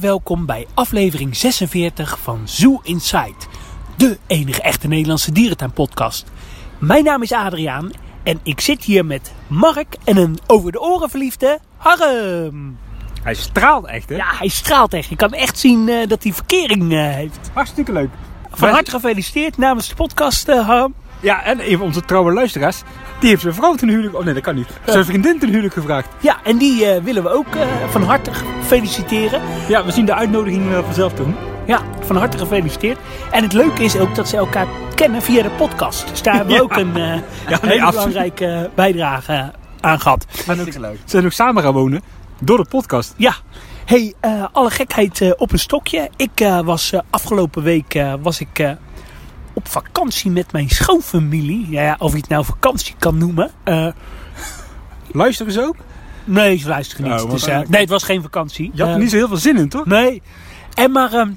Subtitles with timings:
[0.00, 3.34] welkom bij aflevering 46 van Zoo Inside,
[3.96, 6.26] de enige echte Nederlandse dierentuinpodcast.
[6.78, 7.90] Mijn naam is Adriaan
[8.22, 12.78] en ik zit hier met Mark en een over de oren verliefde Harm.
[13.22, 14.16] Hij straalt echt, hè?
[14.16, 15.08] Ja, hij straalt echt.
[15.08, 17.50] Je kan echt zien eh, dat hij verkering eh, heeft.
[17.52, 18.10] Hartstikke leuk.
[18.50, 20.94] Van harte gefeliciteerd namens de podcast, eh, Harm.
[21.20, 22.82] Ja, en even onze trouwe luisteraars.
[23.20, 24.14] Die heeft zijn vrouw ten huwelijk...
[24.16, 24.68] Oh nee, dat kan niet.
[24.84, 26.08] Zijn vriendin ten huwelijk gevraagd.
[26.20, 28.30] Ja, en die eh, willen we ook eh, van harte
[28.66, 29.40] feliciteren.
[29.68, 31.34] Ja, we zien de uitnodiging wel vanzelf doen.
[31.66, 32.98] Ja, van harte gefeliciteerd.
[33.30, 36.08] En het leuke is ook dat ze elkaar kennen via de podcast.
[36.08, 36.64] Dus daar hebben we Ja.
[36.64, 37.92] ook een eh, nee, hele absoluut.
[38.12, 40.26] belangrijke bijdrage aan gehad.
[40.44, 42.02] Zijn, ook, ze zijn ook samen gaan wonen.
[42.40, 43.14] Door de podcast.
[43.16, 43.34] Ja,
[43.84, 46.08] hey, eh, alle gekheid eh, op een stokje.
[46.16, 48.70] Ik eh, was eh, afgelopen week eh, was ik, eh,
[49.60, 51.66] op vakantie met mijn schoonfamilie.
[51.70, 53.50] Ja, ja, of je het nou vakantie kan noemen.
[53.64, 53.86] Eh,
[55.12, 55.76] Luisteren ze ook?
[56.24, 57.20] nee, ze luisteren niet.
[57.22, 58.70] Oh, dus, nee, het was geen vakantie.
[58.74, 59.86] Je had er Eh, niet zo heel veel zin in, toch?
[59.86, 60.22] Nee.
[60.74, 61.30] En maar ehm,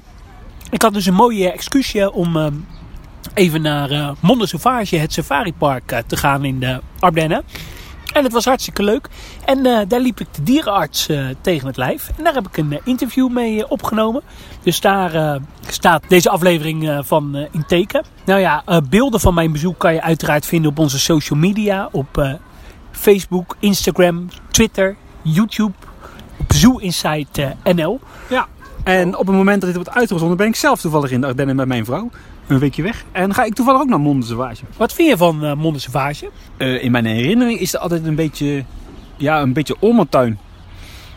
[0.70, 2.54] ik had dus een mooie excuusje om ehm,
[3.34, 7.42] even naar eh Monde Sauvage, het safaripark, te gaan in de Ardennen.
[8.14, 9.08] En het was hartstikke leuk.
[9.44, 12.10] En eh, daar liep ik de dierenarts eh, tegen het lijf.
[12.16, 14.22] En daar heb ik een eh, interview mee opgenomen.
[14.62, 18.04] Dus daar staat deze aflevering van in teken.
[18.24, 21.88] Nou ja, beelden van mijn bezoek kan je uiteraard vinden op onze social media.
[21.92, 22.38] Op
[22.90, 25.72] Facebook, Instagram, Twitter, YouTube.
[26.40, 28.00] Op eh, NL.
[28.28, 28.46] Ja.
[28.84, 31.56] En op het moment dat dit wordt uitgezonden ben ik zelf toevallig in de Ardennen
[31.56, 32.10] met mijn vrouw.
[32.46, 33.04] Een weekje weg.
[33.12, 34.64] En ga ik toevallig ook naar Mondensavage.
[34.76, 36.30] Wat vind je van eh Monde Sauvage?
[36.56, 38.64] Eh, in mijn herinnering is het altijd een beetje...
[39.16, 40.38] Ja, een beetje ommertuin.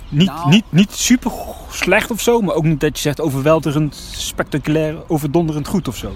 [0.10, 0.50] Niet, Nou.
[0.50, 1.32] niet, niet super
[1.72, 2.42] slecht of zo.
[2.42, 6.16] Maar ook niet dat je zegt overweldigend, spectaculair, overdonderend goed of zo.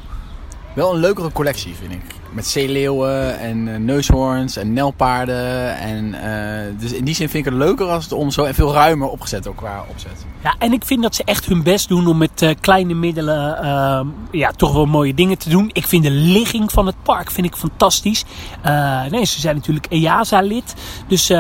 [0.76, 2.04] Wel een leukere collectie, vind ik.
[2.32, 5.78] Met zeeleeuwen en eh, neushoorns en nelpaarden.
[5.78, 8.54] En, eh, dus in die zin vind ik het leuker als het om zo en
[8.54, 10.26] veel ruimer opgezet ook qua opzet.
[10.44, 13.58] Ja, en ik vind dat ze echt hun best doen om met eh, kleine middelen
[13.58, 15.70] ehm, ja, toch wel mooie dingen te doen.
[15.74, 18.26] Ik vind de ligging van het park vind ik fantastisch.
[18.62, 20.74] Eh, nee, ze zijn natuurlijk EASA-lid.
[21.08, 21.38] Dus eh,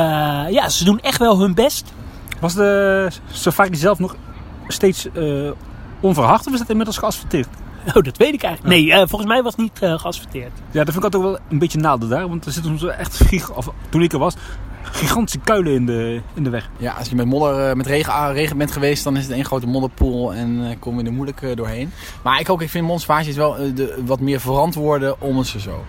[0.49, 1.93] ja, ze doen echt wel hun best.
[2.39, 4.16] Was de safari zelf nog
[4.67, 5.51] steeds eh,
[5.99, 7.47] onverhard of is dat inmiddels geasfalteerd?
[7.95, 8.75] Oh, dat weet ik eigenlijk.
[8.75, 10.51] Nee, eh, volgens mij was het niet eh geasfalteerd.
[10.71, 12.27] Ja, dat vind ik altijd wel een beetje nadeel daar.
[12.29, 14.35] Want er zitten soms echt, gig- of, toen ik er was,
[14.83, 16.69] gigantische kuilen in de, in de weg.
[16.77, 19.31] Ja, als je met modder, eh, met regen, ah, regen bent geweest, dan is het
[19.31, 21.91] één grote modderpoel en eh, kom je er moeilijk doorheen.
[22.23, 25.83] Maar ik ook, ik vind Monsvage is wel de, wat meer verantwoorde om ze zo.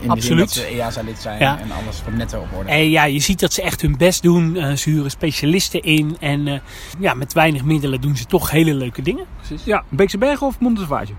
[0.00, 0.38] In de zin Absoluut.
[0.38, 1.58] dat ze EASA-lid zijn Ja.
[1.60, 2.70] en alles wat netter op orde.
[2.70, 4.56] En ja, je ziet dat ze echt hun best doen.
[4.56, 6.16] Eh, ze huren specialisten in.
[6.20, 6.58] En eh,
[6.98, 9.24] ja, met weinig middelen doen ze toch hele leuke dingen.
[9.64, 11.12] Ja, Beekse Bergen of Mondensavage?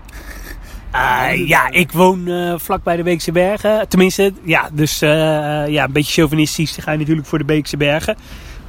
[0.90, 3.88] Eh, ja, ik woon eh vlak bij de Beekse Bergen.
[3.88, 5.08] Tenminste, ja, dus eh,
[5.68, 6.74] ja, een beetje chauvinistisch.
[6.74, 8.16] Dan ga je natuurlijk voor de Beekse Bergen.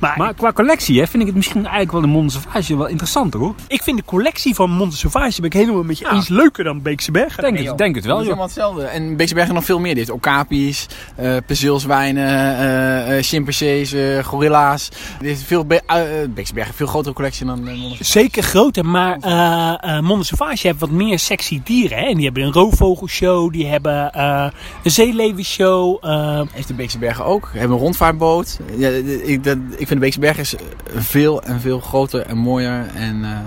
[0.01, 3.39] Maar, Maar qua collectie hè, vind ik het misschien eigenlijk wel de Mondensavage wel interessanter
[3.39, 3.55] hoor.
[3.67, 6.11] ik vind de collectie van Monte Sauvage ben ik helemaal met je Ja.
[6.11, 7.43] eens leuker dan Beekse Bergen.
[7.43, 8.83] Denk, Nee, het, denk het wel Dat is helemaal hetzelfde.
[8.85, 9.89] En Beekse Bergen nog veel meer.
[9.95, 14.89] Die heeft okapi's, eh perzeelzwijnen, eh eh, chimpansees, eh, gorilla's.
[15.19, 18.85] Die heeft veel Be eh, Beekse Bergen een veel grotere collectie dan uh, Zeker groter,
[18.85, 21.97] maar eh eh Monte Sauvage heeft wat meer sexy dieren.
[21.97, 22.05] Hè?
[22.05, 24.47] En die hebben een roofvogelshow, die hebben eh,
[24.83, 25.97] een zeelevenshow.
[26.01, 27.49] eh, Heeft de Beekse Bergen ook.
[27.53, 28.59] We hebben een rondvaartboot.
[28.77, 28.89] Ja,
[29.23, 32.87] ik, dat, ik vind de Beekse Bergen is eh, veel en veel groter en mooier.
[32.95, 33.39] En, eh,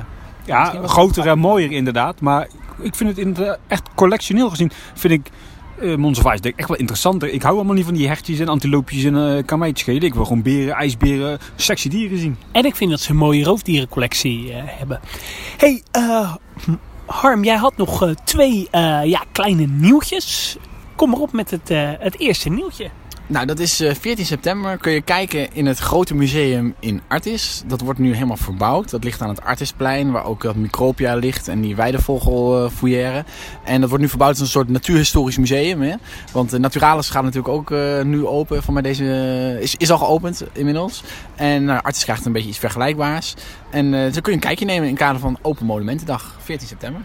[0.44, 2.21] Ja, groter en mooier inderdaad.
[2.21, 2.49] Maar
[2.81, 5.31] ik vind het inderdaad echt collectioneel gezien, vind ik
[5.81, 7.28] eh denk ik echt wel interessanter.
[7.28, 10.03] Ik hou allemaal niet van die hertjes en antiloopjes en eh kan mij het schelen.
[10.03, 12.37] Ik wil gewoon beren, ijsberen, sexy dieren zien.
[12.53, 15.00] En ik vind dat ze een mooie roofdierencollectie eh, hebben.
[15.56, 16.34] hey, eh,
[17.06, 20.56] Harm, jij had nog eh, twee eh, ja, kleine nieuwtjes.
[20.97, 22.91] Kom maar op met het, eh, het eerste nieuwtje.
[23.27, 24.77] Nou, dat is eh, 14 september.
[24.77, 27.62] Kun je kijken in het grote museum in Artis.
[27.67, 28.91] Dat wordt nu helemaal verbouwd.
[28.91, 33.25] Dat ligt aan het Artisplein, waar ook dat Micropia ligt en die weidevogelfoyer.
[33.65, 35.82] En dat wordt nu verbouwd als een soort natuurhistorisch museum.
[35.82, 35.94] Hè?
[36.32, 38.62] Want de Naturalis gaat natuurlijk ook eh, nu open.
[38.62, 41.03] Van mij deze, is, is al geopend inmiddels.
[41.35, 43.35] En nou, Artis krijgt een beetje iets vergelijkbaars.
[43.71, 46.69] En eh zo kun je een kijkje nemen in het kader van Open Monumentendag, 14
[46.69, 47.00] september.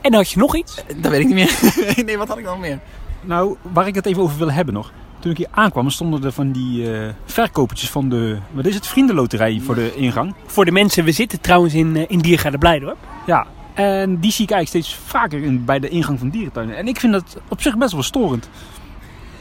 [0.00, 0.76] En dan had je nog iets?
[0.86, 2.04] Eh, Dat weet ik niet meer.
[2.06, 2.78] nee, wat had ik dan meer?
[3.20, 4.92] Nou, waar ik het even over wil hebben nog.
[5.26, 8.86] Toen ik hier aankwam, stonden er van die eh verkopertjes van de, wat is het,
[8.86, 10.34] vriendenloterij voor de ingang.
[10.46, 12.96] Voor de mensen, we zitten trouwens in, eh, in Diergaarde Blijdorp.
[13.26, 16.76] Ja, en die zie ik eigenlijk steeds vaker in, bij de ingang van dierentuinen.
[16.76, 18.48] En ik vind dat op zich best wel storend.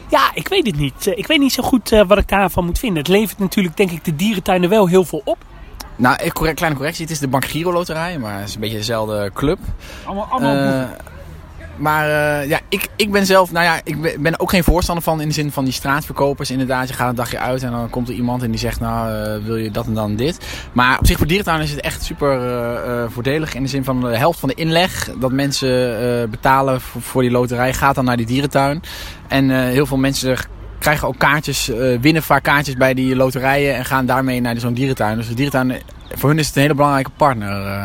[0.10, 1.08] Ja, ik weet het niet.
[1.08, 2.98] Eh, Ik weet niet zo goed eh, wat ik daarvan moet vinden.
[2.98, 5.38] Het levert natuurlijk, denk ik, de dierentuinen wel heel veel op.
[5.96, 7.04] Nou, correct, kleine correctie.
[7.04, 9.60] Het is de Bank Giro Loterij, maar het is een beetje dezelfde club.
[10.06, 10.88] Allemaal.
[11.78, 15.22] Maar eh, ja, ik, ik ben zelf, nou ja, ik ben- ook geen voorstander van
[15.22, 16.52] in de zin van die straatverkopers.
[16.52, 19.12] Inderdaad, je gaat een dagje uit en dan komt er iemand en die zegt, nou,
[19.14, 20.38] eh, wil je dat en dan dit.
[20.74, 22.56] Maar op zich voor dierentuin is het echt super
[22.86, 25.10] eh, voordelig in de zin van de helft van de inleg.
[25.20, 28.82] Dat mensen betalen voor, die loterij gaat dan naar die dierentuin.
[29.28, 30.38] En heel veel mensen
[30.80, 31.72] krijgen ook kaartjes,
[32.02, 35.18] winnen vaak kaartjes bij die loterijen en gaan daarmee naar zo'n dierentuin.
[35.18, 35.82] Dus de dierentuin,
[36.16, 37.80] voor hun is het een hele belangrijke partner,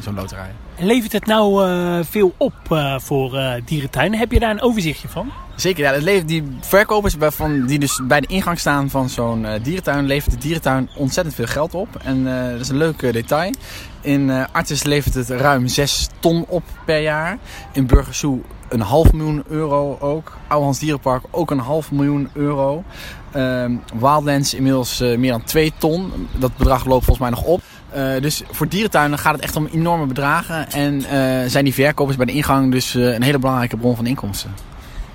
[0.00, 0.50] zo'n loterij.
[0.84, 4.18] Levert het nou eh, veel op eh, voor eh, dierentuinen?
[4.18, 5.30] Heb je daar een overzichtje van?
[5.56, 9.46] Zeker, ja, het levert die verkopers van, die dus bij de ingang staan van zo'n
[9.62, 11.88] dierentuin, levert de dierentuin ontzettend veel geld op.
[12.02, 13.52] En dat is een leuk detail.
[14.00, 17.38] In eh Artis levert het ruim 6 ton op per jaar.
[17.72, 20.36] In Burgersoe een half miljoen euro ook.
[20.46, 22.84] Ouwehans Dierenpark ook een half miljoen euro.
[23.32, 26.28] Ehm, Wildlands inmiddels meer dan 2 ton.
[26.38, 27.60] Dat bedrag loopt volgens mij nog op.
[27.94, 30.70] Eh, dus voor dierentuinen gaat het echt om enorme bedragen.
[30.70, 34.06] En eh, zijn die verkopers bij de ingang dus eh, een hele belangrijke bron van
[34.06, 34.50] inkomsten.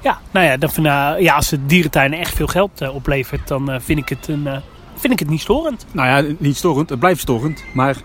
[0.02, 3.82] Ja, nou ja, dan vind, eh, ja als de dierentuinen echt veel geld oplevert, dan
[3.82, 4.58] vind, ik het een, eh,
[4.96, 5.86] vind ik het niet storend.
[5.92, 6.90] Nou ja, niet storend.
[6.90, 7.64] Het blijft storend.
[7.74, 7.96] Maar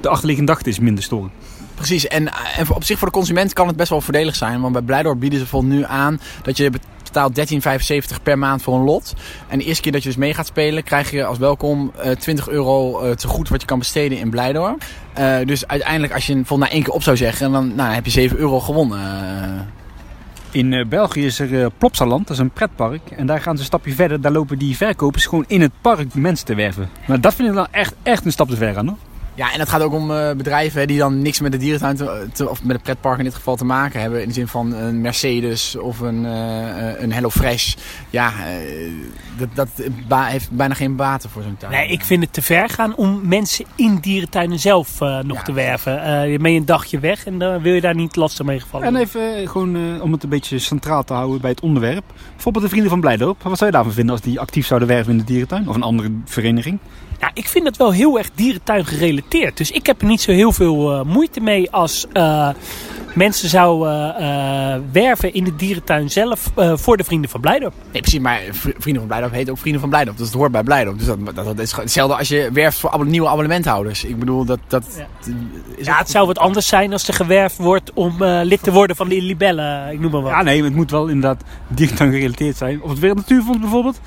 [0.00, 1.32] de achterliggende gedachte is minder storend.
[1.74, 4.60] Precies, en, en op zich voor de consument kan het best wel voordelig zijn.
[4.60, 6.70] Want bij Blijdorp bieden ze bijvoorbeeld nu aan dat je
[7.14, 7.52] betaalt
[8.16, 9.14] 13,75 per maand voor een lot.
[9.48, 12.10] En de eerste keer dat je dus mee gaat spelen, krijg je als welkom eh
[12.10, 14.84] 20 euro eh, te goed wat je kan besteden in Blijdorp.
[15.12, 18.04] Eh, dus uiteindelijk, als je bijvoorbeeld na één keer op zou zeggen, dan nou, heb
[18.04, 18.98] je 7 euro gewonnen.
[18.98, 19.60] Eh,
[20.50, 23.10] In eh, België is er eh, Plopsaland, dat is een pretpark.
[23.10, 24.20] En daar gaan ze een stapje verder.
[24.20, 26.88] Daar lopen die verkopers gewoon in het park mensen te werven.
[27.06, 28.96] Maar dat vind ik dan echt, echt een stap te ver aan hoor.
[29.36, 31.96] Ja, en het gaat ook om eh, bedrijven hè, die dan niks met de dierentuin
[31.96, 34.20] te, te- of met het pretpark in dit geval te maken hebben.
[34.22, 37.74] In de zin van een Mercedes of een, eh eh, een HelloFresh.
[38.10, 38.90] Ja, eh,
[39.38, 39.68] dat, dat
[40.08, 41.72] ba- heeft bijna geen baten voor zo'n tuin.
[41.72, 45.42] Nee, ik vind het te ver gaan om mensen in dierentuinen zelf nog Ja.
[45.42, 46.02] te werven.
[46.02, 48.86] Eh, je bent een dagje weg en dan wil je daar niet lastig mee gevallen
[48.86, 52.04] En even gewoon eh, om het een beetje centraal te houden bij het onderwerp.
[52.32, 53.42] Bijvoorbeeld de Vrienden van Blijdorp.
[53.42, 55.68] Wat zou je daarvan vinden als die actief zouden werven in de dierentuin?
[55.68, 56.78] Of een andere vereniging?
[57.20, 59.23] Ja, ik vind het wel heel erg dierentuin gerelateerd.
[59.54, 62.48] Dus ik heb er niet zo heel veel eh, moeite mee als eh,
[63.14, 67.72] mensen zouden eh, werven in de dierentuin zelf eh, voor de Vrienden van Blijdorp.
[67.92, 70.16] Nee, precies, maar Vri- Vrienden van Blijdorp heet ook Vrienden van Blijdorp.
[70.16, 70.98] Dus het hoort bij Blijdorp.
[70.98, 74.04] Dus dat, dat, dat is hetzelfde als je werft voor abonne- nieuwe abonnementhouders.
[74.04, 75.06] Ik bedoel, dat, dat Ja.
[75.76, 78.72] is Ja, het zou wat anders zijn als er gewerfd wordt om eh, lid te
[78.72, 79.92] worden van de Libellen.
[79.92, 80.30] Ik noem maar wat.
[80.30, 82.82] Ja, nee, het moet wel inderdaad dierentuin gerelateerd zijn.
[82.82, 84.00] Of het Wereld Natuurfonds bijvoorbeeld.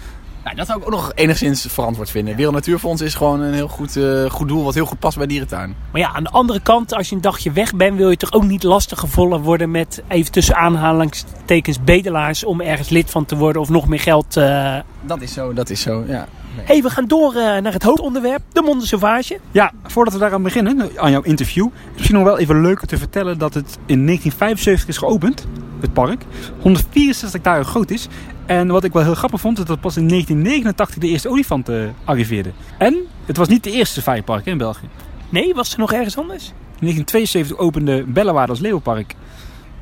[0.50, 2.36] Ja, dat zou ik ook nog enigszins verantwoord vinden.
[2.36, 5.28] Wereld Natuurfonds is gewoon een heel goed, eh, goed doel wat heel goed past bij
[5.28, 5.76] dierentuin.
[5.92, 8.32] Maar ja, aan de andere kant, als je een dagje weg bent, wil je toch
[8.34, 13.36] ook niet lastig gevallen worden met even tussen aanhalingstekens bedelaars om ergens lid van te
[13.36, 14.38] worden of nog meer geld.
[14.38, 14.76] eh.
[15.02, 16.28] Dat is zo, dat is zo, ja.
[16.56, 19.40] hey, we gaan door eh, naar het hoofdonderwerp, de Monde Sauvage.
[19.52, 22.98] Ja, voordat we daaraan beginnen, aan jouw interview, is misschien nog wel even leuk te
[22.98, 25.48] vertellen dat het in 1975 is geopend,
[25.82, 26.22] het park.
[26.62, 28.08] 164 hectare groot is.
[28.46, 31.70] En wat ik wel heel grappig vond, is dat pas in 1989 de eerste olifant
[31.70, 32.52] eh, arriveerde.
[32.78, 32.96] En
[33.26, 34.90] het was niet de eerste safaripark in België.
[35.30, 36.48] Nee, was er nog ergens anders?
[36.48, 39.16] In 1972 opende Bellewaarde als leeuwpark.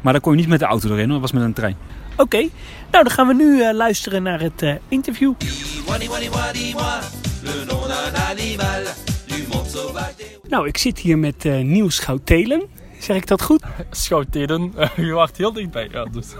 [0.01, 1.19] Maar daar kon je niet met de auto doorheen, hoor.
[1.19, 1.77] dat was met een trein.
[2.17, 2.37] Oké,
[2.91, 5.33] nou dan gaan we nu eh, luisteren naar het eh, interview.
[10.49, 12.63] Nou, ik zit hier met eh Niels Schoutelen.
[13.05, 13.63] Zeg ik dat goed?
[13.91, 15.87] Schouteden, je wacht heel dichtbij.
[15.91, 16.27] Ja, dus.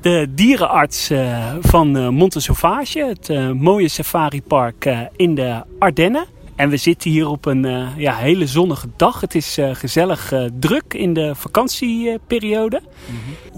[0.00, 6.26] De dierenarts eh, van eh Monte Sauvage, het eh, mooie safaripark in de Ardennen.
[6.56, 9.20] En we zitten hier op een ja, hele zonnige dag.
[9.20, 12.82] Het is gezellig druk in de vakantieperiode.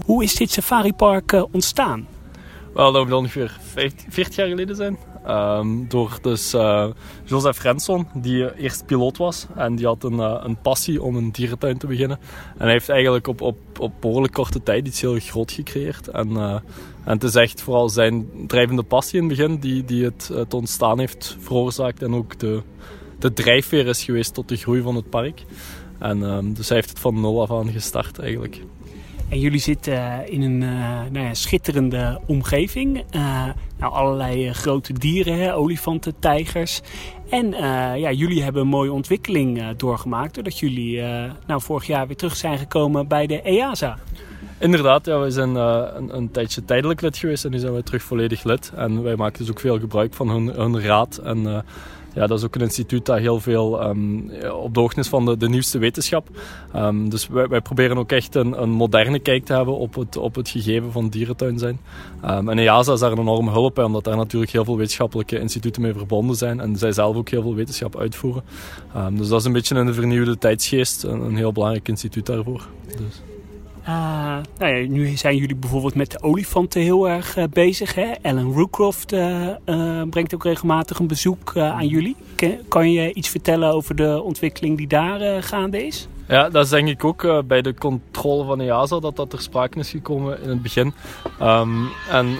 [0.05, 2.07] Hoe is dit safaripark ontstaan?
[2.73, 4.97] Wel, dat moet ongeveer 15, 40 jaar geleden zijn.
[5.25, 6.87] Ehm, door dus eh,
[7.23, 9.47] Joseph Renson, die eerst piloot was.
[9.55, 12.17] En die had een, eh, een passie om een dierentuin te beginnen.
[12.57, 16.07] En hij heeft eigenlijk op, op, op behoorlijk korte tijd iets heel groot gecreëerd.
[16.07, 16.53] En, eh,
[17.03, 20.53] en het is echt vooral zijn drijvende passie in het begin die, die het, het
[20.53, 22.01] ontstaan heeft veroorzaakt.
[22.01, 22.61] En ook de,
[23.19, 25.43] de drijfveer is geweest tot de groei van het park.
[25.99, 28.61] En ehm, dus hij heeft het van nul af aan gestart eigenlijk.
[29.29, 33.03] En jullie zitten eh, in een eh, nou ja, schitterende omgeving.
[33.09, 33.43] Eh,
[33.79, 36.81] nou, allerlei grote dieren, hè, olifanten, tijgers.
[37.29, 37.51] En
[37.99, 40.33] ja, jullie hebben een mooie ontwikkeling doorgemaakt.
[40.33, 41.01] Doordat jullie
[41.47, 43.97] nou, vorig jaar weer terug zijn gekomen bij de EASA.
[44.59, 48.43] Inderdaad, we zijn een, een tijdje tijdelijk lid geweest en nu zijn we terug volledig
[48.43, 48.71] lid.
[48.75, 51.17] En wij maken dus ook veel gebruik van hun, hun raad.
[51.17, 51.65] En
[52.15, 54.19] ja, dat is ook een instituut dat heel veel ehm,
[54.49, 56.27] op de hoogte is van de, de nieuwste wetenschap.
[56.73, 60.17] Ehm, dus wij, wij proberen ook echt een, een moderne kijk te hebben op het,
[60.17, 61.79] op het gegeven van dierentuin zijn.
[62.21, 65.39] Ehm, en EASA is daar een enorme hulp bij, omdat daar natuurlijk heel veel wetenschappelijke
[65.39, 66.59] instituten mee verbonden zijn.
[66.59, 68.43] En zij zelf ook heel veel wetenschap uitvoeren.
[69.11, 72.67] Dus dat is een beetje een vernieuwde tijdsgeest, een, een heel belangrijk instituut daarvoor.
[72.87, 73.34] Dus.
[73.87, 77.95] Uh, nou nu zijn jullie bijvoorbeeld met de olifanten heel erg uh, bezig.
[77.95, 78.11] Hè?
[78.21, 79.51] Alan Rookcroft uh,
[80.09, 82.15] brengt ook regelmatig een bezoek aan jullie.
[82.67, 86.07] Kan, je iets vertellen over de ontwikkeling die daar gaande is?
[86.27, 89.79] Ja, dat is denk ik ook bij de controle van EASA dat dat ter sprake
[89.79, 90.93] is gekomen in het begin.
[91.41, 92.37] Um, en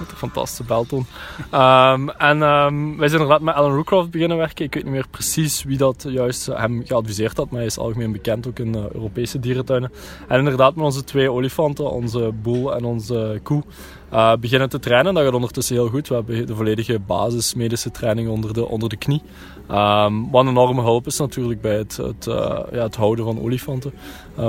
[0.00, 1.06] wat een fantastische beltoon.
[1.54, 4.64] Um, en um, wij zijn inderdaad met Alan Rookcroft beginnen werken.
[4.64, 8.12] Ik weet niet meer precies wie dat juist hem geadviseerd had, maar hij is algemeen
[8.12, 9.92] bekend ook in uh, Europese dierentuinen.
[10.28, 13.62] En inderdaad met onze twee olifanten, onze boel en onze koe,
[14.12, 15.14] uh, beginnen te trainen.
[15.14, 16.08] Dat gaat ondertussen heel goed.
[16.08, 19.22] We hebben de volledige basismedische training onder de, onder de knie.
[19.70, 22.24] Um, wat een enorme hulp is natuurlijk bij het, het,
[22.72, 23.92] ja, het houden van olifanten.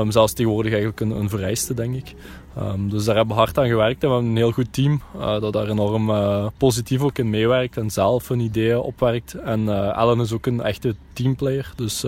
[0.09, 2.13] Zelfs tegenwoordig eigenlijk een vereiste, denk ik.
[2.57, 5.01] Um, dus daar hebben we hard aan gewerkt en we hebben een heel goed team
[5.15, 9.33] uh, dat daar enorm uh, positief ook in meewerkt en zelf hun ideeën opwerkt.
[9.33, 12.05] En uh, Ellen is ook een echte teamplayer, dus,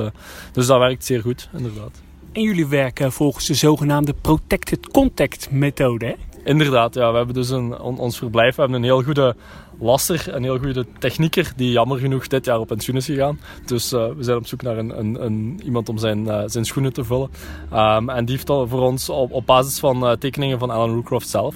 [0.52, 2.02] dus dat werkt zeer goed, inderdaad.
[2.32, 6.14] En jullie werken volgens de zogenaamde Protected Contact methode, hè?
[6.44, 7.12] Inderdaad, ja.
[7.12, 9.36] We hebben dus een, ons verblijf, we hebben een heel goede
[9.80, 13.40] lasser, een heel goede technieker, die jammer genoeg dit jaar op pensioen is gegaan.
[13.66, 16.66] Dus uh, we zijn op zoek naar een, een, een iemand om zijn, uh, zijn
[16.66, 17.30] schoenen te vullen.
[17.74, 21.30] Um, en die heeft al voor ons op, basis van uh, tekeningen van Alan Rookcroft
[21.30, 21.56] zelf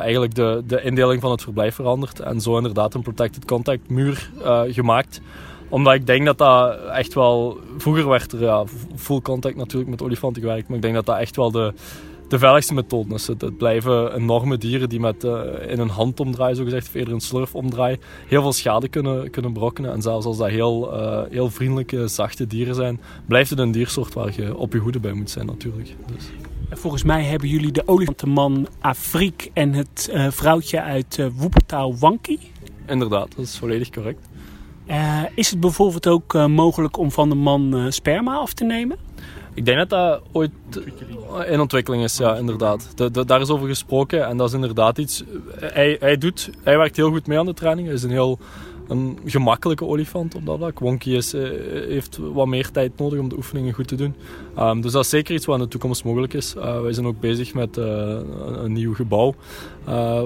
[0.00, 2.20] eigenlijk de, de indeling van het verblijf veranderd.
[2.20, 4.30] En zo inderdaad een protected contact muur
[4.68, 5.20] gemaakt
[5.68, 7.58] omdat ik denk dat dat echt wel...
[7.76, 8.64] Vroeger werd er ja,
[8.96, 10.68] full contact natuurlijk met olifanten gewerkt.
[10.68, 11.72] Maar ik denk dat dat echt wel de,
[12.34, 13.26] de veiligste methode is.
[13.26, 17.98] Het, blijven enorme dieren die met, uh, in een handomdraai, zogezegd, of eerder een slurfomdraai,
[18.26, 19.92] heel veel schade kunnen, kunnen brokkenen.
[19.92, 24.14] En zelfs als dat heel, uh, heel vriendelijke, zachte dieren zijn, blijft het een diersoort
[24.14, 25.94] waar je op je hoede bij moet zijn natuurlijk.
[26.14, 26.24] Dus.
[26.70, 32.38] Volgens mij hebben jullie de olifantenman Afriek en het uh, vrouwtje uit Woepertaal Wanki.
[32.86, 34.28] Inderdaad, dat is volledig correct.
[35.34, 38.96] Is het bijvoorbeeld ook mogelijk om van de man sperma af te nemen?
[39.54, 40.50] Ik denk dat dat ooit
[41.46, 42.92] in ontwikkeling is, ja, inderdaad.
[42.94, 45.24] De, daar is over gesproken en dat is inderdaad iets...
[45.58, 47.86] Hij, hij, doet, hij werkt heel goed mee aan de training.
[47.86, 48.38] Hij is een heel
[48.88, 50.72] een gemakkelijke olifant op dat.
[50.78, 51.42] Wonky is, eh,
[51.88, 54.14] heeft wat meer tijd nodig om de oefeningen goed te doen.
[54.58, 56.54] Um, dus dat is zeker iets wat in de toekomst mogelijk is.
[56.56, 58.18] Uh, wij zijn ook bezig met uh,
[58.62, 59.34] een, nieuw gebouw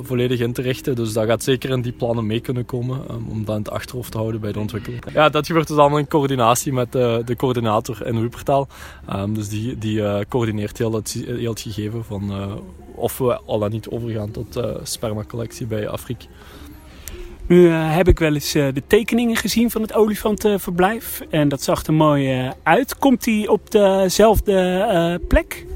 [0.03, 0.95] volledig in te richten.
[0.95, 3.71] Dus dat gaat zeker in die plannen mee kunnen komen um, om dat in het
[3.71, 5.03] achterhoofd te houden bij de ontwikkeling.
[5.13, 8.69] Ja, dat gebeurt dus allemaal in coördinatie met de coördinator in Wuppertal.
[9.15, 12.33] Um, dus die, die coördineert heel het, heel het gegeven van
[12.95, 16.25] of we al dan niet overgaan tot spermacollectie bij Afrika.
[17.49, 21.23] Nu uh, heb ik wel eens uh, de tekeningen gezien van het olifantenverblijf.
[21.31, 22.99] En dat zag er mooi uh, uit.
[22.99, 25.67] Komt die op dezelfde plek?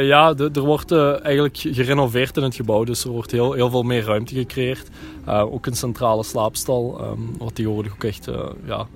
[0.00, 2.84] ja, de, er wordt eigenlijk gerenoveerd in het gebouw.
[2.84, 4.88] Dus er wordt heel, heel veel meer ruimte gecreëerd.
[5.26, 7.00] ook een centrale slaapstal.
[7.00, 8.28] Um, wat tegenwoordig ook echt
[8.64, 8.86] ja,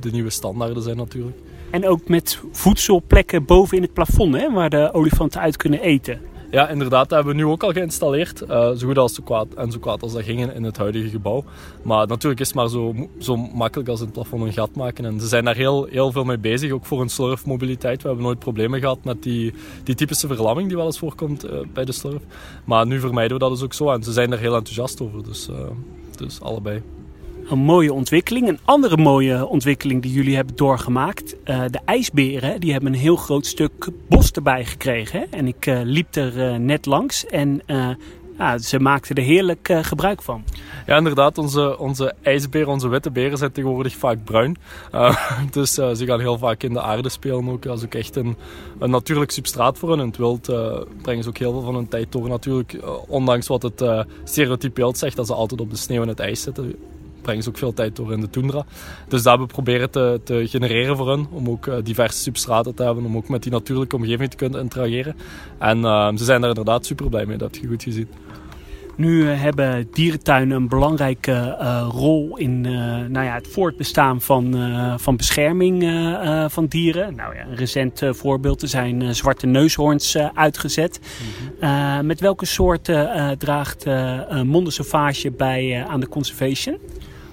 [0.00, 1.36] de nieuwe standaarden zijn natuurlijk.
[1.70, 6.20] En ook met voedselplekken boven in het plafond, hè, waar de olifanten uit kunnen eten.
[6.52, 7.08] Ja, inderdaad.
[7.08, 8.42] Dat hebben we nu ook al geïnstalleerd.
[8.42, 11.08] Uh, zo goed als zo kwaad en zo kwaad als dat ging in het huidige
[11.08, 11.44] gebouw.
[11.82, 15.04] Maar natuurlijk is het maar zo, zo makkelijk als in het plafond een gat maken.
[15.04, 18.02] En ze zijn daar heel, heel veel mee bezig, ook voor een slurfmobiliteit.
[18.02, 19.54] We hebben nooit problemen gehad met die,
[19.84, 22.22] die typische verlamming die wel eens voorkomt uh, bij de slurf.
[22.64, 23.90] Maar nu vermijden we dat dus ook zo.
[23.90, 25.24] En ze zijn er heel enthousiast over.
[25.24, 25.56] Dus, uh,
[26.16, 26.82] dus allebei
[27.50, 28.48] een mooie ontwikkeling.
[28.48, 31.36] Een andere mooie ontwikkeling die jullie hebben doorgemaakt.
[31.44, 35.32] Uh, de ijsberen die hebben een heel groot stuk bos erbij gekregen.
[35.32, 37.62] En ik uh, liep er uh, net langs en
[38.38, 40.44] ja, ze maakten er heerlijk gebruik van.
[40.86, 41.38] Ja, inderdaad.
[41.38, 44.56] Onze, onze ijsberen, onze witte beren zijn tegenwoordig vaak bruin.
[45.50, 47.62] dus ze gaan heel vaak in de aarde spelen ook.
[47.62, 48.36] Dat is ook echt een,
[48.78, 50.00] een natuurlijk substraat voor hen.
[50.00, 50.46] In het wild
[51.02, 52.76] brengen ze ook heel veel van hun tijd door natuurlijk.
[53.08, 56.42] ondanks wat het stereotype beeld zegt, dat ze altijd op de sneeuw en het ijs
[56.42, 56.74] zitten
[57.22, 58.64] brengen ze ook veel tijd door in de tundra.
[59.08, 62.82] Dus dat we proberen te, te genereren voor hen, om ook uh, diverse substraten te
[62.82, 65.16] hebben, om ook met die natuurlijke omgeving te kunnen interageren.
[65.58, 68.08] En uh, ze zijn daar inderdaad super blij mee, dat heb je goed gezien.
[68.96, 72.72] Nu uh, hebben dierentuinen een belangrijke uh, rol in uh,
[73.08, 74.54] nou ja, het voortbestaan van,
[74.98, 75.82] van bescherming
[76.48, 77.14] van dieren.
[77.14, 81.00] Nou ja, een recent voorbeeld, er zijn zwarte neushoorns uitgezet.
[81.00, 82.06] Mm -hmm.
[82.06, 83.82] met welke soorten draagt
[84.66, 86.78] Sauvage bij aan de conservation?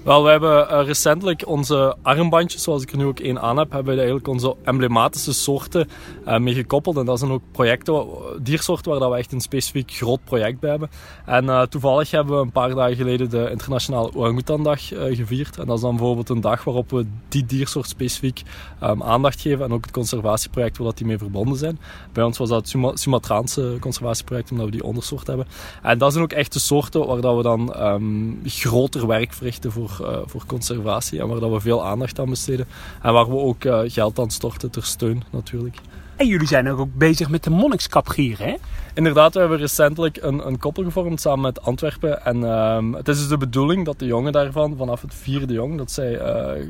[0.02, 3.70] Wel, we hebben uh, recentelijk onze armbandjes, zoals ik er nu ook één aan heb,
[3.70, 5.88] hebben we eigenlijk onze emblematische soorten
[6.26, 6.96] uh, mee gekoppeld.
[6.96, 8.06] En dat zijn ook projecten,
[8.42, 10.90] diersoorten waar we echt een specifiek groot project bij hebben.
[11.26, 15.58] En uh, toevallig hebben we een paar dagen geleden de Internationale Orangutandag gevierd.
[15.58, 18.42] En dat is dan bijvoorbeeld een dag waarop we die diersoort specifiek
[18.82, 19.64] um, aandacht geven.
[19.64, 21.78] En ook het conservatieproject waar die mee verbonden zijn.
[22.12, 25.46] Bij ons was dat het Suma Sumatraanse conservatieproject, omdat we die ondersoort hebben.
[25.82, 29.72] En dat zijn ook echt de soorten waar dat we dan um, groter werk verrichten
[29.72, 32.66] voor voor, uh, voor conservatie en waar dat we veel aandacht aan besteden.
[33.02, 35.76] En waar we ook uh, geld aan storten ter steun natuurlijk.
[36.16, 38.54] En jullie zijn ook, ook bezig met de monnikskapgier, hè?
[38.94, 42.24] Inderdaad, we hebben recentelijk een, een koppel gevormd samen met Antwerpen.
[42.24, 45.76] En ehm, het is dus de bedoeling dat de jongen daarvan, vanaf het vierde jong,
[45.76, 46.66] dat zij eh,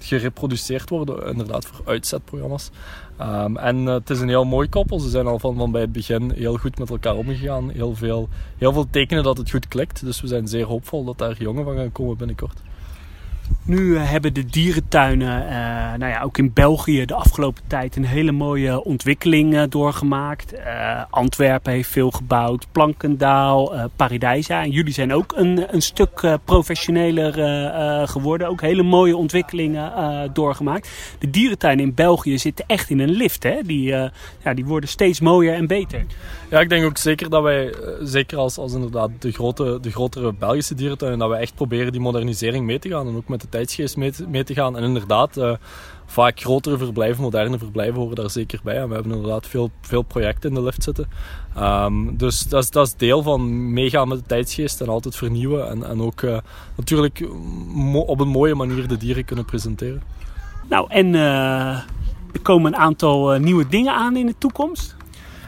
[0.00, 2.70] gereproduceerd worden, inderdaad voor uitzetprogramma's.
[3.16, 4.98] Ehm, en eh, het is een heel mooi koppel.
[4.98, 7.70] Ze zijn al van, van bij het begin heel goed met elkaar omgegaan.
[7.70, 10.04] Heel veel, heel veel tekenen dat het goed klikt.
[10.04, 12.60] Dus we zijn zeer hoopvol dat daar jongen van gaan komen binnenkort.
[13.66, 18.04] Nu eh, hebben de dierentuinen, eh, nou ja, ook in België, de afgelopen tijd een
[18.04, 20.54] hele mooie ontwikkeling uh, doorgemaakt.
[21.10, 24.62] Antwerpen heeft veel gebouwd, Plankendaal, Paradijsa.
[24.62, 27.32] En jullie zijn ook een, een stuk professioneler
[28.08, 28.48] geworden.
[28.48, 29.92] Ook hele mooie ontwikkelingen
[30.32, 31.16] doorgemaakt.
[31.18, 33.42] De dierentuinen in België zitten echt in een lift.
[33.42, 33.62] Hè?
[33.62, 33.82] Die,
[34.44, 36.04] ja, die worden steeds mooier en beter.
[36.50, 40.32] Ja, ik denk ook zeker dat wij, zeker als, als inderdaad de, grote, de grotere
[40.32, 43.08] Belgische dierentuinen, dat wij echt proberen die modernisering mee te gaan.
[43.08, 44.76] En ook met de tijdsgeest mee te, gaan.
[44.76, 45.52] En inderdaad, uh,
[46.06, 48.76] vaak grotere verblijven, moderne verblijven horen daar zeker bij.
[48.76, 51.08] En we hebben inderdaad veel, veel projecten in de lift zitten.
[51.58, 55.68] Um, dus dat is, dat is deel van meegaan met de tijdsgeest en altijd vernieuwen.
[55.68, 56.38] En, en ook uh,
[56.76, 57.28] natuurlijk
[57.94, 60.02] op een mooie manier de dieren kunnen presenteren.
[60.68, 61.76] Nou, en uh,
[62.32, 64.95] er komen een aantal nieuwe dingen aan in de toekomst.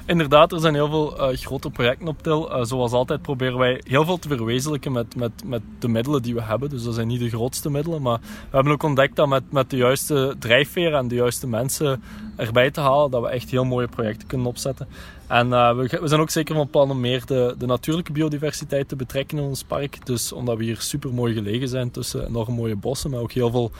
[0.09, 2.51] Inderdaad, er zijn heel veel uh, grote projecten op til.
[2.51, 6.35] Uh, zoals altijd proberen wij heel veel te verwezenlijken met, met, met de middelen die
[6.35, 6.71] we hebben.
[6.71, 8.03] Dus dat zijn niet de grootste middelen.
[8.03, 12.03] Maar we hebben ook ontdekt dat met, met de juiste drijfveer en de juiste mensen
[12.37, 14.89] erbij te halen, dat we echt heel mooie projecten kunnen opzetten.
[15.29, 18.97] En uh, we, zijn ook zeker van plan om meer de, de natuurlijke biodiversiteit te
[18.97, 20.07] betrekken in ons park.
[20.07, 23.51] Dus omdat we hier super mooi gelegen zijn tussen enorm mooie bossen, maar ook heel
[23.51, 23.71] veel,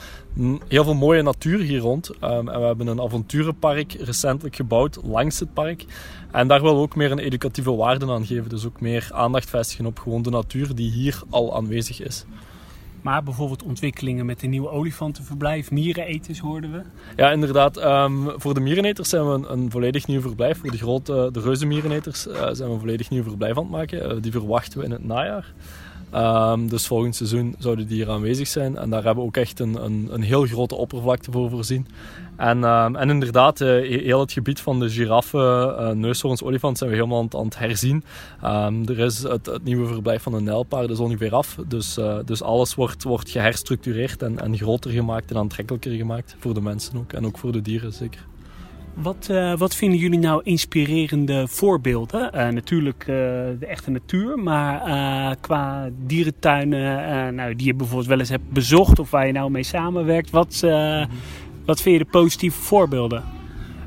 [0.67, 2.09] heel veel mooie natuur hier rond.
[2.09, 5.85] Um, en we hebben een avonturenpark recentelijk gebouwd langs het park.
[6.31, 8.49] En daar willen we ook meer een educatieve waarde aan geven.
[8.49, 12.25] Dus ook meer aandacht vestigen op gewoon de natuur die hier al aanwezig is.
[13.01, 16.81] Maar bijvoorbeeld ontwikkelingen met de nieuwe olifantenverblijf, miereneters hoorden we.
[17.15, 17.83] Ja, inderdaad.
[17.83, 20.57] Um, voor de miereneters zijn we een, een, volledig nieuw verblijf.
[20.57, 24.15] Voor de grote, de reuzenmiereneters uh, zijn we een volledig nieuw verblijf aan het maken.
[24.15, 25.53] Uh, die verwachten we in het najaar.
[26.15, 28.77] Um, dus volgend seizoen zouden die hier aanwezig zijn.
[28.77, 31.87] En daar hebben we ook echt een, een, een heel grote oppervlakte voor voorzien.
[32.35, 33.67] En, um, en inderdaad, uh,
[34.03, 38.03] heel het gebied van de giraffen, uh, neushoorns, olifant zijn we helemaal aan, het herzien.
[38.43, 41.57] Um, er is het, nieuwe verblijf van de nijlpaarden is ongeveer af.
[41.67, 46.35] Dus, uh, dus alles wordt, wordt geherstructureerd en, en groter gemaakt en aantrekkelijker gemaakt.
[46.39, 48.25] Voor de mensen ook en ook voor de dieren zeker.
[49.01, 52.31] Wat, uh, wat vinden jullie nou inspirerende voorbeelden?
[52.35, 53.15] Uh, natuurlijk uh,
[53.59, 59.11] de echte natuur, maar qua dierentuinen nou, die je bijvoorbeeld wel eens hebt bezocht of
[59.11, 60.29] waar je nou mee samenwerkt.
[60.29, 60.59] Wat,
[61.65, 63.23] wat vind je de positieve voorbeelden?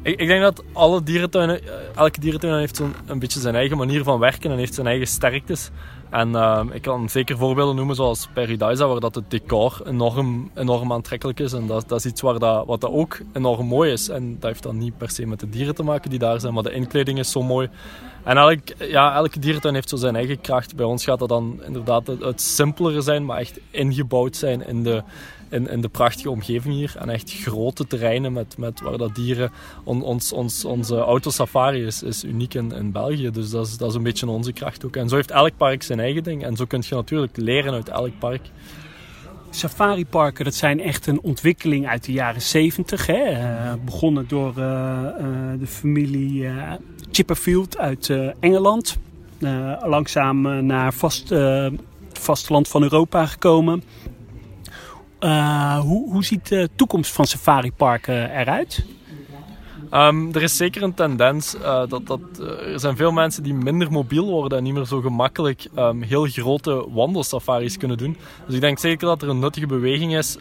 [0.02, 1.60] Ik, ik, denk dat alle dierentuinen,
[1.96, 5.06] elke dierentuin heeft zo'n een beetje zijn eigen manier van werken en heeft zijn eigen
[5.06, 5.70] sterktes.
[6.12, 10.92] En uh, ik kan zeker voorbeelden noemen zoals Paradise, waar dat het decor enorm, enorm
[10.92, 11.52] aantrekkelijk is.
[11.52, 14.08] En dat, dat is iets waar dat, wat dat ook enorm mooi is.
[14.08, 16.54] En dat heeft dan niet per se met de dieren te maken die daar zijn,
[16.54, 17.68] maar de inkleding is zo mooi.
[18.24, 20.76] En elk, ja, elke dierentuin heeft zo zijn eigen kracht.
[20.76, 24.82] Bij ons gaat dat dan inderdaad het, het simpelere zijn, maar echt ingebouwd zijn in
[24.82, 25.02] de,
[25.52, 26.94] in, in de prachtige omgeving hier.
[26.98, 29.50] En echt grote terreinen met, met waar dat dieren...
[29.84, 33.30] On, ons, ons, onze autosafari is, is uniek in, in België.
[33.30, 34.96] Dus dat is, dat is een beetje onze kracht ook.
[34.96, 36.44] En zo heeft elk park zijn eigen ding.
[36.44, 38.40] En zo kun je natuurlijk leren uit elk park.
[39.50, 43.06] Safariparken, dat zijn echt een ontwikkeling uit de jaren 70.
[43.06, 43.30] Hè?
[43.30, 45.26] Uh, begonnen door uh, uh,
[45.58, 46.48] de familie
[47.10, 48.98] Chipperfield uit Engeland.
[49.84, 53.82] langzaam naar vast, het vasteland van Europa gekomen.
[55.80, 58.84] Hoe, hoe ziet de toekomst van safariparken eruit?
[59.94, 63.92] Um, er is zeker een tendens uh, dat, dat er zijn veel mensen die minder
[63.92, 68.16] mobiel worden en niet meer zo gemakkelijk um, heel grote wandelsafaris kunnen doen.
[68.46, 70.38] Dus ik denk zeker dat er een nuttige beweging is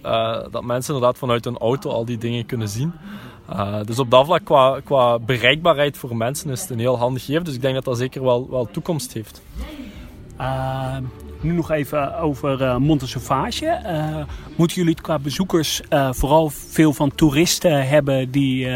[0.51, 2.93] dat mensen inderdaad vanuit een auto al die dingen kunnen zien.
[3.85, 7.45] dus op dat vlak qua, qua bereikbaarheid voor mensen is het een heel handig gegeven.
[7.45, 9.41] Dus ik denk dat dat zeker wel, wel toekomst heeft.
[10.41, 11.04] Ehm,
[11.41, 13.82] nu nog even over uh, Monte Sauvage.
[13.86, 14.17] Uh,
[14.56, 18.67] moeten jullie qua bezoekers vooral veel van toeristen hebben die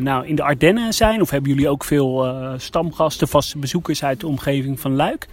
[0.00, 1.20] nou, in de Ardennen zijn?
[1.20, 5.28] Of hebben jullie ook veel stamgasten, vaste bezoekers uit de omgeving van Luik?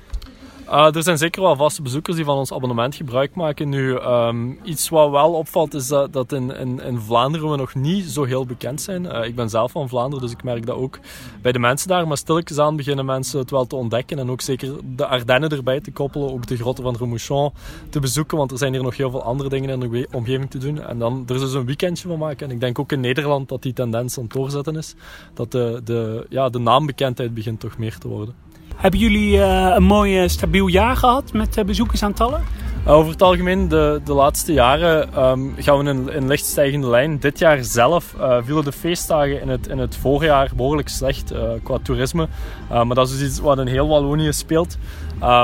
[0.71, 3.69] Uh, er zijn zeker wel vaste bezoekers die van ons abonnement gebruik maken.
[3.69, 7.75] Nu, um, iets wat wel opvalt is dat, dat in, in, in, Vlaanderen we nog
[7.75, 9.05] niet zo heel bekend zijn.
[9.05, 10.99] Uh, ik ben zelf van Vlaanderen, dus ik merk dat ook
[11.41, 12.07] bij de mensen daar.
[12.07, 14.19] Maar stilletjes aan beginnen mensen het wel te ontdekken.
[14.19, 16.31] En ook zeker de Ardennen erbij te koppelen.
[16.31, 17.51] Ook de grotten van Remouchon
[17.89, 18.37] te bezoeken.
[18.37, 20.81] Want er zijn hier nog heel veel andere dingen in de omgeving te doen.
[20.81, 22.47] En dan er dus een weekendje van maken.
[22.47, 24.95] En ik denk ook in Nederland dat die tendens aan het doorzetten is.
[25.33, 28.48] Dat de, de, ja, de naambekendheid begint toch meer te worden.
[28.79, 32.43] Hebben jullie uh, een mooi stabiel jaar gehad met uh, bezoekersaantallen?
[32.85, 37.19] Over het algemeen, de, de laatste jaren ehm, gaan we in een licht stijgende lijn.
[37.19, 41.39] Dit jaar zelf uh, vielen de feestdagen in het, in het voorjaar behoorlijk slecht uh,
[41.63, 42.27] qua toerisme.
[42.69, 44.77] maar dat is dus iets wat in heel Wallonië speelt.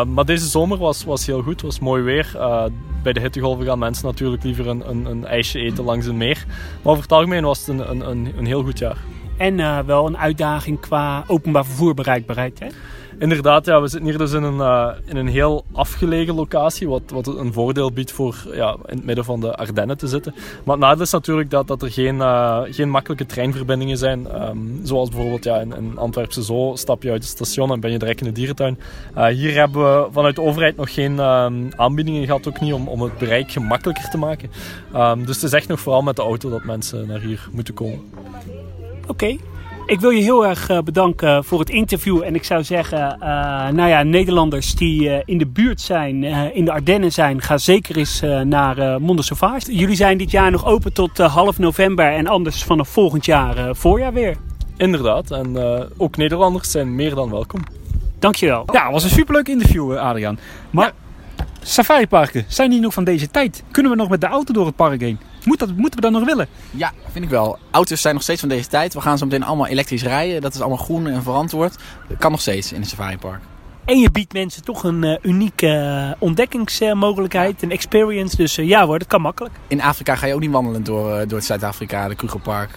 [0.08, 2.32] maar deze zomer was, was heel goed, was mooi weer.
[3.04, 6.46] bij de hittegolven gaan mensen natuurlijk liever een, een, een, ijsje eten langs een meer.
[6.82, 8.98] Maar over het algemeen was het een, een, een heel goed jaar.
[9.38, 12.60] En wel een uitdaging qua openbaar vervoer bereikbaarheid.
[12.60, 12.68] Hè?
[13.20, 17.02] Inderdaad, ja, we zitten hier dus in een, uh, in een heel afgelegen locatie, wat,
[17.08, 20.34] wat een voordeel biedt voor ja, in het midden van de Ardennen te zitten.
[20.64, 24.42] Maar het nadeel is natuurlijk dat, dat er geen, uh, geen makkelijke treinverbindingen zijn.
[24.50, 28.00] Um, zoals bijvoorbeeld ja, in, in Zo stap je uit het station en ben je
[28.00, 28.80] direct in de dierentuin.
[29.18, 32.88] Uh, hier hebben we vanuit de overheid nog geen um, aanbiedingen gehad, ook niet om,
[32.88, 34.50] om het bereik gemakkelijker te maken.
[34.96, 37.74] Um, dus het is echt nog vooral met de auto dat mensen naar hier moeten
[37.74, 38.00] komen.
[39.08, 39.38] Oké.
[39.88, 42.22] Ik wil je heel erg eh, bedanken voor het interview.
[42.24, 43.28] En ik zou zeggen, uh,
[43.70, 47.98] nou ja, Nederlanders die uh, in de buurt zijn, in de Ardennen zijn, ga zeker
[47.98, 49.76] eens naar Monde Sauvage.
[49.76, 54.14] Jullie zijn dit jaar nog open tot half november en anders vanaf volgend jaar voorjaar
[54.14, 54.36] weer.
[54.78, 55.58] Inderdaad, en
[55.98, 57.62] ook Nederlanders zijn meer dan welkom.
[58.20, 58.64] Dankjewel.
[58.72, 60.40] Ja, het was een superleuk interview, Adriaan.
[60.70, 60.94] Maar
[61.38, 61.46] ja.
[61.62, 63.64] safariparken, zijn die nog van deze tijd?
[63.72, 65.20] Kunnen we nog met de auto door het park heen?
[65.46, 66.48] Moet dat, moeten we dat nog willen?
[66.72, 67.58] Ja, vind ik wel.
[67.72, 68.94] Auto's zijn nog steeds van deze tijd.
[68.94, 70.42] We gaan zo meteen allemaal elektrisch rijden.
[70.42, 71.76] Dat is allemaal groen en verantwoord.
[72.08, 73.42] Dat kan nog steeds in een safaripark.
[73.86, 78.36] En je biedt mensen toch een uh, unieke uh, ontdekkingsmogelijkheid, een experience.
[78.36, 79.54] Dus uh, ja hoor, dat kan makkelijk.
[79.68, 82.76] In Afrika ga je ook niet wandelen door, door het Zuid-Afrika, de Krugerpark.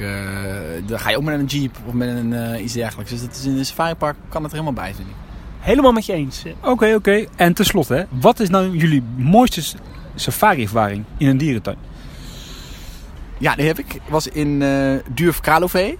[0.87, 3.11] daar ga je ook met een jeep of met een, iets dergelijks.
[3.11, 5.14] Dus dat is in een safaripark kan het er helemaal bij, vind ik.
[5.59, 6.42] Helemaal met je eens.
[6.61, 6.94] Oké, oké.
[6.94, 7.28] Okay.
[7.37, 9.62] En tenslotte, wat is nou jullie mooiste
[10.14, 11.76] safari-ervaring in een dierentuin?
[13.38, 13.94] Ja, die heb ik.
[13.94, 15.96] Ik was in uh, Durf Kralove.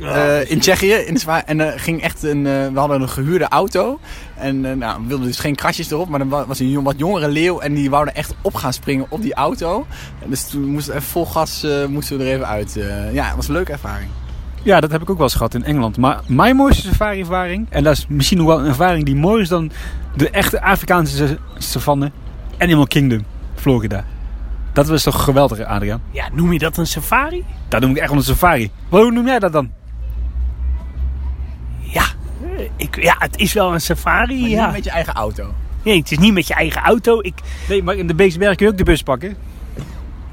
[0.00, 0.92] Uh, in Tsjechië.
[0.92, 4.00] In en uh, ging echt een, uh, we hadden een gehuurde auto.
[4.36, 6.08] En nou, we wilden dus geen krasjes erop.
[6.08, 7.60] Maar er was een wat jongere leeuw.
[7.60, 9.86] En die wou er echt op gaan springen op die auto.
[10.22, 12.78] En dus toen moesten we vol gas moesten we er even uit.
[13.12, 14.10] ja, het was een leuke ervaring.
[14.62, 15.96] Ja, dat heb ik ook wel eens gehad in Engeland.
[15.96, 19.48] Maar mijn mooiste safari-ervaring, en dat is misschien nog wel een ervaring die mooier is
[19.48, 19.70] dan
[20.16, 22.10] de echte Afrikaanse savanne,
[22.58, 24.04] Animal Kingdom, Florida.
[24.72, 26.02] Dat was toch geweldig, Adriaan?
[26.10, 27.44] Ja, noem je dat een safari?
[27.68, 28.70] Dat noem ik echt wel een safari.
[28.88, 29.70] hoe noem jij dat dan?
[31.80, 32.04] Ja,
[32.76, 34.40] ik, ja het is wel een safari.
[34.40, 34.64] Maar ja.
[34.64, 35.54] niet met je eigen auto.
[35.82, 37.18] Nee, het is niet met je eigen auto.
[37.20, 37.34] Ik...
[37.68, 39.36] Nee, maar in de Beeksberg kun je ook de bus pakken.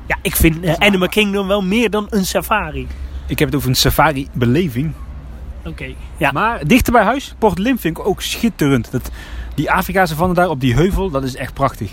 [0.08, 2.88] Ja, ik vind uh, Animal Kingdom wel meer dan een safari.
[3.28, 4.94] Ik heb het over een safari-beleving.
[5.66, 6.32] Oké, ja.
[6.32, 8.92] Maar dichter bij huis, Port Lim vind ik ook schitterend.
[8.92, 9.12] Dat,
[9.56, 11.92] die Afrikaanse vannen daar op die heuvel, dat is echt prachtig.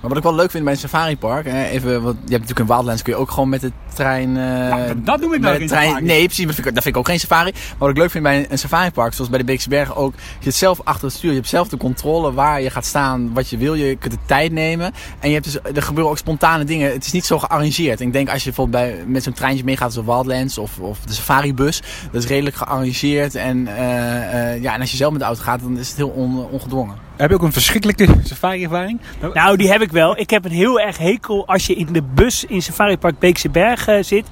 [0.00, 2.66] Maar wat ik wel leuk vind bij een safaripark, even, wat, je hebt natuurlijk in
[2.66, 4.36] Wildlands kun je ook gewoon met de trein...
[4.36, 7.08] Uh, dat doe ik nou trein, Nee, precies, dat vind, ik, dat vind ik ook
[7.08, 7.50] geen safari.
[7.52, 10.44] Maar wat ik leuk vind bij een, safaripark, zoals bij de Beekse Bergen ook, je
[10.44, 13.48] zit zelf achter het stuur, je hebt zelf de controle waar je gaat staan, wat
[13.48, 14.92] je wil, je kunt de tijd nemen.
[15.18, 18.00] En je hebt dus, er gebeuren ook spontane dingen, het is niet zo gearrangeerd.
[18.00, 21.12] ik denk als je bijvoorbeeld bij, met zo'n treintje meegaat zoals Wildlands of, of de
[21.12, 23.34] safaribus, dat is redelijk gearrangeerd.
[23.34, 25.96] En, uh, uh, ja, en als je zelf met de auto gaat, dan is het
[25.96, 27.08] heel on, ongedwongen.
[27.20, 29.00] Heb je ook een verschrikkelijke safari-ervaring?
[29.32, 30.18] Nou, die heb ik wel.
[30.18, 33.48] Ik heb een heel erg hekel als je in de bus in Safari Park Beekse
[33.48, 34.26] Bergen uh, zit.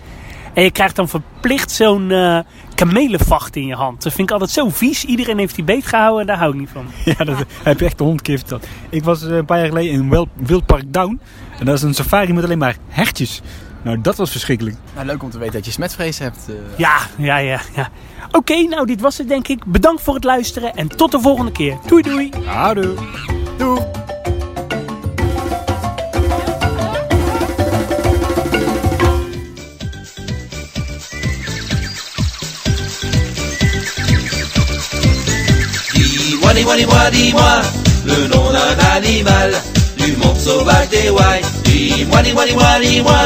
[0.55, 2.39] En je krijgt dan verplicht zo'n uh,
[2.75, 4.03] kamelenvacht in je hand.
[4.03, 5.05] Dat vind ik altijd zo vies.
[5.05, 6.87] Iedereen heeft die beet gehouden en daar hou ik niet van.
[7.19, 8.49] Ja, dat heb je echt de hondkift.
[8.49, 8.67] Dat.
[8.89, 11.21] Ik was uh, een paar jaar geleden in Wildpark Down.
[11.59, 13.43] En dat is een safari met alleen maar hertjes.
[13.83, 14.77] Nou, dat was verschrikkelijk.
[14.95, 16.39] Nou, leuk om te weten dat je smetvrees hebt.
[16.51, 16.57] Uh...
[16.77, 17.61] Ja, ja, ja.
[17.75, 17.91] ja.
[18.27, 19.65] Oké, okay, nou dit was het denk ik.
[19.65, 21.77] Bedankt voor het luisteren en tot de volgende keer.
[21.87, 22.31] Doei doei.
[22.45, 22.95] Houdoe.
[23.57, 24.08] Doei.
[36.59, 37.63] Dis-moi, dis-moi, dis-moi,
[38.05, 39.53] Le nom d'un animal
[39.97, 43.19] Du monde sauvage des Wai Dis-moi, dis-moi, dis-moi, dis-moi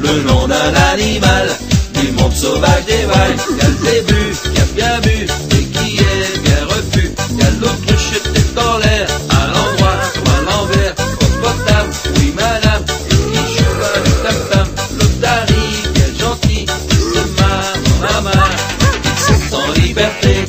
[0.00, 1.48] Le nom d'un animal
[1.94, 6.38] Du monde sauvage des Wai Qu'a le début, qui a bien bu Et qui est
[6.42, 10.94] bien repu Qu'a l'autruche tête dans l'air À l'endroit ou à l'envers.
[11.40, 14.68] Potable, oui madame Et qui joue avec tam-tam
[14.98, 16.66] L'autre arrive, bien gentil
[17.14, 18.44] C'est ma maman
[19.06, 20.44] Ils sont en liberté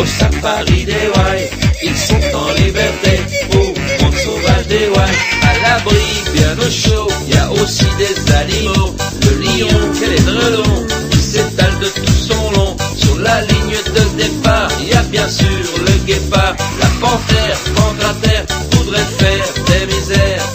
[0.00, 3.20] Au safari des Wai Ils sont en liberté
[3.52, 6.02] Au monde sauvage des Wai À l'abri,
[6.34, 8.94] bien au chaud Il y a aussi des animaux.
[9.22, 12.76] Le lion, quel est drôlon Qui s'étale de tout son long.
[12.96, 15.46] Sur la ligne de départ Il y a bien sûr
[15.78, 16.56] le guépard.
[16.80, 20.46] La panthère, panthère Voudrait faire des misères.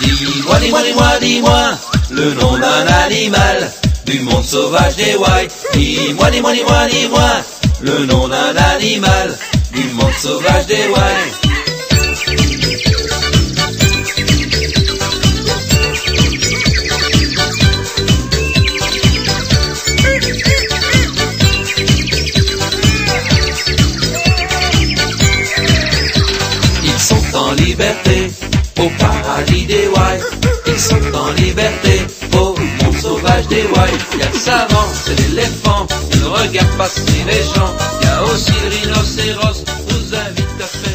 [0.00, 3.70] Dis-moi, dis-moi, dis-moi, dis-moi Le nom d'un animal
[4.04, 7.30] Du monde sauvage des Wai Dis-moi, dis-moi, dis-moi, dis-moi
[7.80, 9.38] le nom d'un animal
[9.72, 10.98] du monde sauvage des Wai.
[26.82, 28.32] Ils sont en liberté
[28.80, 30.37] au paradis des Wai.
[30.68, 33.90] Ils sont en liberté au monde sauvage des Wai.
[34.14, 35.86] Il y a le savant, c'est l'éléphant,
[36.20, 37.72] ne regarde pas passer les gens.
[38.00, 40.87] Il y a aussi le rhinocéros, nous invite